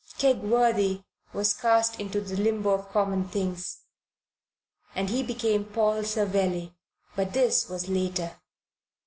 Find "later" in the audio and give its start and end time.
7.87-8.41